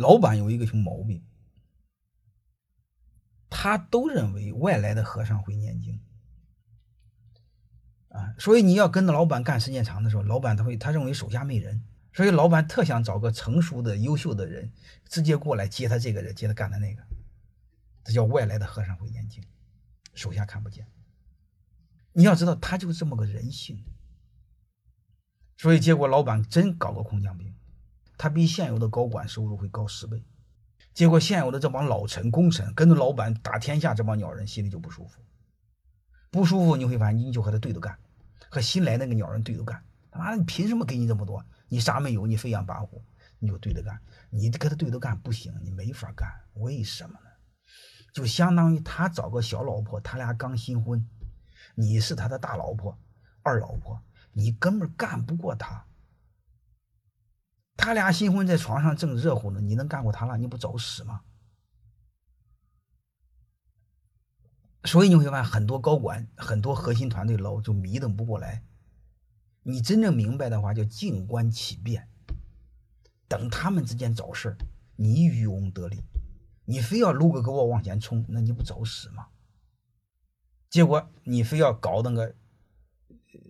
[0.00, 1.22] 老板有一个什么毛病？
[3.50, 6.00] 他都认为外来的和尚会念经。
[8.08, 14.72] 啊，所以你要跟着老板干时间长的时候，老板他会他认为手下没人，所以老板特想找个成熟的、优秀的人
[15.08, 17.02] 直接过来接他这个人，接他干的那个，
[18.02, 19.44] 这叫外来的和尚会念经，
[20.14, 20.86] 手下看不见。
[22.12, 23.84] 你要知道，他就这么个人性，
[25.56, 27.54] 所以结果老板真搞个空降兵，
[28.20, 30.22] 他比现有的高管收入会高十倍。
[30.92, 35.22] 结果现有的这帮老臣功臣跟着老板打天下，这帮鸟人心里就不舒服，
[36.30, 37.96] 不舒服你会发现你就和他对着干，
[38.50, 39.82] 和新来那个鸟人对着干。
[40.10, 41.42] 他妈的，你凭什么给你这么多？
[41.70, 42.26] 你啥没有？
[42.26, 43.00] 你飞扬跋扈，
[43.38, 43.98] 你就对着干。
[44.28, 46.28] 你跟他对着干不行，你没法干。
[46.56, 47.30] 为什么呢？
[48.12, 51.08] 就相当于他找个小老婆，他俩刚新婚。
[51.74, 52.98] 你是他的大老婆、
[53.42, 53.98] 二老婆，
[54.34, 55.86] 你根本干不过他。
[57.80, 60.36] 他俩新婚在床上正热乎呢，你能干过他了？
[60.36, 61.22] 你不找死吗？
[64.84, 68.62] 所以你会发现很多高管、很多核心团队老就迷瞪不过来。
[69.62, 72.06] 你真正明白的话，叫静观其变，
[73.26, 74.58] 等他们之间找事儿，
[74.96, 76.02] 你渔翁得利。
[76.66, 79.28] 你非要撸个胳膊往前冲，那你不找死吗？
[80.68, 82.34] 结果你非要搞那个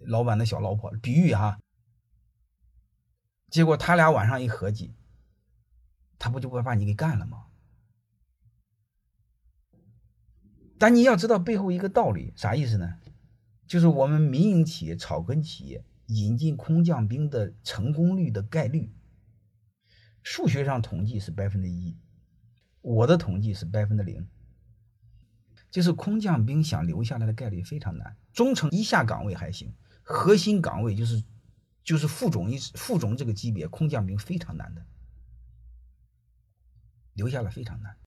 [0.02, 1.58] 老板的小老婆，比喻哈。
[3.50, 4.94] 结果他俩晚上一合计，
[6.18, 7.46] 他不就会把你给干了吗？
[10.78, 12.98] 但你要知道背后一个道理，啥意思呢？
[13.66, 18.92] 就是我们民营企业、草根企业引进空降兵的成功率的概率，
[20.22, 21.96] 数学上统计是百分之一，
[22.80, 24.26] 我的统计是百分之零。
[25.70, 31.22] 就是空降兵想留下来的概率非常难，中层以下岗位还行，核心岗位就是
[31.90, 34.86] 就是副总一副总这个级别，空降兵非常难的，
[37.14, 37.96] 留下来非常难。